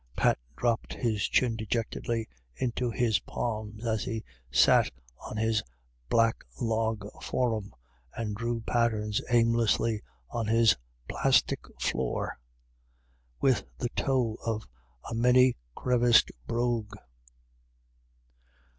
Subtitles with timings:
[0.15, 4.89] Pat dropped his chin dejectedly into his palms as he sat
[5.29, 5.61] on his
[6.09, 7.71] black log "forrum,"
[8.17, 10.01] and drew patterns aimlessly
[10.31, 10.75] on his
[11.07, 12.39] plastic floor,
[13.41, 14.67] with the toe of
[15.07, 16.95] a many creviced brogue.